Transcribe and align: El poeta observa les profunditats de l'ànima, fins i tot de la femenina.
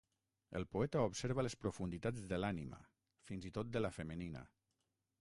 El 0.59 0.63
poeta 0.75 1.03
observa 1.09 1.43
les 1.45 1.57
profunditats 1.65 2.25
de 2.33 2.41
l'ànima, 2.41 2.83
fins 3.31 3.49
i 3.51 3.55
tot 3.59 3.73
de 3.77 3.87
la 3.89 3.97
femenina. 4.01 4.47